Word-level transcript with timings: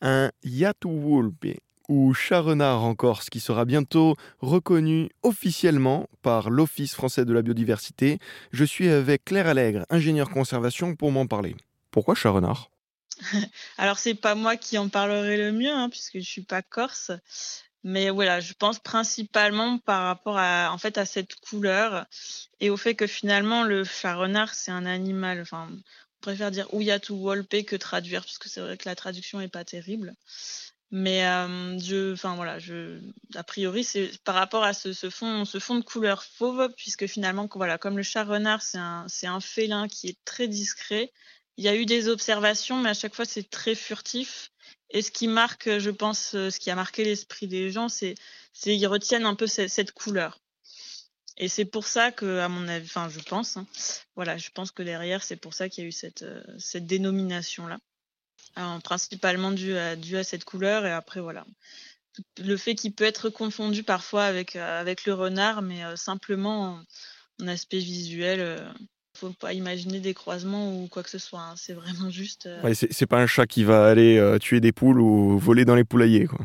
un 0.00 0.30
Yatuwulpe 0.44 1.58
ou 1.88 2.14
chat 2.14 2.40
renard 2.40 2.82
en 2.82 2.94
Corse 2.94 3.30
qui 3.30 3.40
sera 3.40 3.64
bientôt 3.64 4.16
reconnu 4.40 5.10
officiellement 5.22 6.08
par 6.22 6.50
l'Office 6.50 6.94
français 6.94 7.24
de 7.24 7.32
la 7.32 7.42
biodiversité. 7.42 8.18
Je 8.52 8.64
suis 8.64 8.88
avec 8.88 9.24
Claire 9.24 9.46
Allègre, 9.46 9.84
ingénieure 9.90 10.30
conservation, 10.30 10.96
pour 10.96 11.12
m'en 11.12 11.26
parler. 11.26 11.56
Pourquoi 11.90 12.14
chat 12.14 12.30
renard 12.30 12.70
Alors 13.78 13.98
c'est 13.98 14.14
pas 14.14 14.34
moi 14.34 14.56
qui 14.56 14.78
en 14.78 14.88
parlerai 14.88 15.36
le 15.38 15.52
mieux 15.52 15.72
hein, 15.72 15.88
puisque 15.88 16.18
je 16.18 16.28
suis 16.28 16.42
pas 16.42 16.62
corse. 16.62 17.12
Mais 17.84 18.10
voilà, 18.10 18.40
je 18.40 18.52
pense 18.52 18.80
principalement 18.80 19.78
par 19.78 20.06
rapport 20.06 20.38
à, 20.38 20.70
en 20.72 20.78
fait, 20.78 20.98
à 20.98 21.06
cette 21.06 21.36
couleur 21.36 22.06
et 22.58 22.68
au 22.68 22.76
fait 22.76 22.96
que 22.96 23.06
finalement 23.06 23.62
le 23.62 23.84
chat 23.84 24.16
renard 24.16 24.54
c'est 24.54 24.72
un 24.72 24.86
animal. 24.86 25.40
Enfin, 25.40 25.68
préfère 26.26 26.50
dire 26.50 26.66
Ouyatu 26.74 27.12
Wolpe 27.12 27.64
que 27.64 27.76
traduire 27.76 28.24
parce 28.24 28.38
que 28.38 28.48
c'est 28.48 28.60
vrai 28.60 28.76
que 28.76 28.88
la 28.88 28.96
traduction 28.96 29.40
est 29.40 29.48
pas 29.48 29.64
terrible. 29.64 30.12
Mais 30.90 31.24
euh, 31.24 31.78
je, 31.78 32.14
enfin 32.14 32.34
voilà, 32.34 32.58
je, 32.58 33.00
a 33.36 33.44
priori, 33.44 33.84
c'est 33.84 34.10
par 34.24 34.34
rapport 34.34 34.64
à 34.64 34.72
ce, 34.72 34.92
fond, 35.08 35.44
ce 35.44 35.60
fond 35.60 35.76
de 35.76 35.84
couleur 35.84 36.24
fauve, 36.24 36.68
puisque 36.76 37.06
finalement, 37.06 37.48
voilà, 37.54 37.78
comme 37.78 37.96
le 37.96 38.02
chat 38.02 38.24
renard, 38.24 38.60
c'est 38.62 38.78
un, 38.78 39.40
félin 39.40 39.86
qui 39.86 40.08
est 40.08 40.18
très 40.24 40.48
discret. 40.48 41.12
Il 41.58 41.64
y 41.64 41.68
a 41.68 41.76
eu 41.76 41.86
des 41.86 42.08
observations, 42.08 42.80
mais 42.80 42.90
à 42.90 42.94
chaque 42.94 43.14
fois, 43.14 43.24
c'est 43.24 43.48
très 43.48 43.76
furtif. 43.76 44.50
Et 44.90 45.02
ce 45.02 45.12
qui 45.12 45.28
marque, 45.28 45.78
je 45.78 45.90
pense, 45.90 46.30
ce 46.32 46.58
qui 46.58 46.70
a 46.70 46.74
marqué 46.74 47.04
l'esprit 47.04 47.46
des 47.46 47.70
gens, 47.70 47.88
c'est, 47.88 48.16
c'est 48.52 48.76
ils 48.76 48.86
retiennent 48.86 49.26
un 49.26 49.36
peu 49.36 49.46
cette 49.46 49.92
couleur. 49.92 50.40
Et 51.38 51.48
c'est 51.48 51.64
pour 51.66 51.86
ça 51.86 52.12
que, 52.12 52.38
à 52.38 52.48
mon 52.48 52.66
avis, 52.68 52.86
enfin, 52.86 53.08
je 53.08 53.20
pense, 53.20 53.56
hein, 53.56 53.66
voilà, 54.14 54.38
je 54.38 54.50
pense 54.50 54.70
que 54.70 54.82
derrière, 54.82 55.22
c'est 55.22 55.36
pour 55.36 55.54
ça 55.54 55.68
qu'il 55.68 55.84
y 55.84 55.86
a 55.86 55.88
eu 55.88 55.92
cette, 55.92 56.22
euh, 56.22 56.42
cette 56.58 56.86
dénomination 56.86 57.66
là 57.66 57.78
principalement 58.82 59.52
dû 59.52 59.76
à, 59.76 60.24
cette 60.24 60.44
couleur. 60.44 60.86
Et 60.86 60.92
après, 60.92 61.20
voilà. 61.20 61.44
Le 62.42 62.56
fait 62.56 62.74
qu'il 62.74 62.92
peut 62.92 63.04
être 63.04 63.28
confondu 63.28 63.82
parfois 63.82 64.24
avec, 64.24 64.56
euh, 64.56 64.80
avec 64.80 65.04
le 65.04 65.12
renard, 65.12 65.60
mais 65.60 65.84
euh, 65.84 65.96
simplement 65.96 66.80
en, 67.40 67.48
aspect 67.48 67.78
visuel. 67.78 68.40
Euh, 68.40 68.68
faut 69.18 69.30
pas 69.30 69.54
imaginer 69.54 69.98
des 69.98 70.12
croisements 70.12 70.78
ou 70.78 70.88
quoi 70.88 71.02
que 71.02 71.08
ce 71.08 71.18
soit. 71.18 71.40
Hein. 71.40 71.54
C'est 71.56 71.72
vraiment 71.72 72.10
juste. 72.10 72.48
Ouais, 72.62 72.74
c'est 72.74 73.06
pas 73.06 73.18
un 73.18 73.26
chat 73.26 73.46
qui 73.46 73.64
va 73.64 73.86
aller 73.86 74.36
tuer 74.42 74.60
des 74.60 74.72
poules 74.72 75.00
ou 75.00 75.38
voler 75.38 75.64
dans 75.64 75.74
les 75.74 75.84
poulaillers. 75.84 76.26
Quoi. 76.26 76.40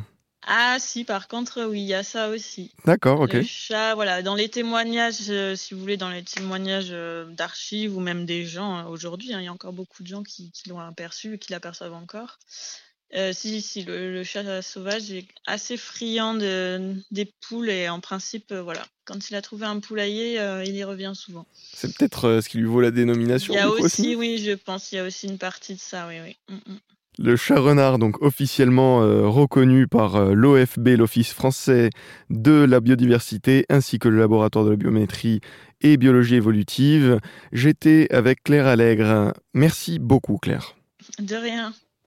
Ah 0.53 0.79
si, 0.79 1.05
par 1.05 1.29
contre, 1.29 1.63
oui, 1.63 1.79
il 1.79 1.87
y 1.87 1.93
a 1.93 2.03
ça 2.03 2.27
aussi. 2.27 2.73
D'accord, 2.83 3.21
ok. 3.21 3.31
Le 3.31 3.43
chat, 3.43 3.95
voilà, 3.95 4.21
dans 4.21 4.35
les 4.35 4.49
témoignages, 4.49 5.29
euh, 5.29 5.55
si 5.55 5.73
vous 5.73 5.79
voulez, 5.79 5.95
dans 5.95 6.09
les 6.09 6.23
témoignages 6.23 6.89
euh, 6.91 7.23
d'archives 7.23 7.95
ou 7.95 8.01
même 8.01 8.25
des 8.25 8.45
gens 8.45 8.75
hein, 8.75 8.85
aujourd'hui, 8.87 9.33
hein, 9.33 9.39
il 9.39 9.45
y 9.45 9.47
a 9.47 9.53
encore 9.53 9.71
beaucoup 9.71 10.03
de 10.03 10.09
gens 10.09 10.23
qui, 10.23 10.51
l'ont 10.67 10.81
aperçu 10.81 11.35
et 11.35 11.39
qui 11.39 11.53
l'aperçoivent 11.53 11.93
encore. 11.93 12.37
Euh, 13.15 13.31
si, 13.31 13.61
si, 13.61 13.83
le, 13.83 14.25
chat 14.25 14.61
sauvage 14.61 15.09
est 15.13 15.25
assez 15.47 15.77
friand 15.77 16.33
de, 16.33 16.95
des 17.11 17.31
poules 17.47 17.69
et 17.69 17.87
en 17.87 18.01
principe, 18.01 18.53
voilà, 18.53 18.85
quand 19.05 19.29
il 19.29 19.35
a 19.35 19.41
trouvé 19.41 19.65
un 19.65 19.79
poulailler, 19.79 20.35
il 20.65 20.75
y 20.75 20.83
revient 20.83 21.13
souvent. 21.15 21.45
C'est 21.73 21.95
peut-être 21.95 22.41
ce 22.43 22.49
qui 22.49 22.57
lui 22.57 22.67
vaut 22.67 22.81
la 22.81 22.91
dénomination. 22.91 23.53
Il 23.53 23.57
y 23.57 23.59
a 23.59 23.69
aussi, 23.69 24.17
oui, 24.17 24.37
je 24.37 24.51
pense, 24.51 24.91
il 24.91 24.95
y 24.95 24.99
a 24.99 25.05
aussi 25.05 25.27
une 25.27 25.37
partie 25.37 25.75
de 25.75 25.79
ça, 25.79 26.09
oui, 26.09 26.15
oui. 26.19 26.37
Mm, 26.49 26.73
mm. 26.73 26.79
Le 27.23 27.35
chat 27.35 27.59
renard, 27.59 27.99
donc 27.99 28.19
officiellement 28.23 29.03
euh, 29.03 29.27
reconnu 29.27 29.87
par 29.87 30.15
euh, 30.15 30.33
l'OFB, 30.33 30.97
l'Office 30.97 31.33
français 31.33 31.91
de 32.31 32.63
la 32.63 32.79
biodiversité, 32.79 33.67
ainsi 33.69 33.99
que 33.99 34.09
le 34.09 34.17
laboratoire 34.17 34.65
de 34.65 34.71
la 34.71 34.75
biométrie 34.75 35.39
et 35.81 35.97
biologie 35.97 36.35
évolutive. 36.35 37.19
J'étais 37.51 38.07
avec 38.11 38.41
Claire 38.41 38.65
Allègre. 38.65 39.33
Merci 39.53 39.99
beaucoup, 39.99 40.37
Claire. 40.37 40.75
De 41.19 41.35
rien. 41.35 41.73